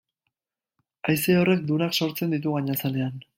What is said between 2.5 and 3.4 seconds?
gainazalean.